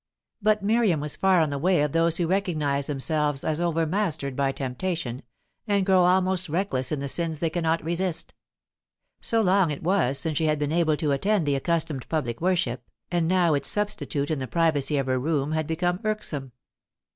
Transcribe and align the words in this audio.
But 0.41 0.63
Miriam 0.63 0.99
was 0.99 1.15
far 1.15 1.41
on 1.41 1.51
the 1.51 1.59
way 1.59 1.83
of 1.83 1.91
those 1.91 2.17
who 2.17 2.25
recognize 2.25 2.87
themselves 2.87 3.43
as 3.43 3.61
overmastered 3.61 4.35
by 4.35 4.51
temptation, 4.51 5.21
and 5.67 5.85
grow 5.85 6.05
almost 6.05 6.49
reckless 6.49 6.91
in 6.91 6.99
the 6.99 7.07
sins 7.07 7.39
they 7.39 7.51
cannot 7.51 7.83
resist. 7.83 8.33
So 9.19 9.41
long 9.41 9.69
it 9.69 9.83
was 9.83 10.17
since 10.17 10.39
she 10.39 10.45
had 10.47 10.57
been 10.57 10.71
able 10.71 10.97
to 10.97 11.11
attend 11.11 11.45
the 11.45 11.55
accustomed 11.55 12.09
public 12.09 12.41
worship, 12.41 12.81
and 13.11 13.27
now 13.27 13.53
its 13.53 13.69
substitute 13.69 14.31
in 14.31 14.39
the 14.39 14.47
privacy 14.47 14.97
of 14.97 15.05
her 15.05 15.19
room 15.19 15.51
had 15.51 15.67
become 15.67 15.99
irksome. 16.03 16.53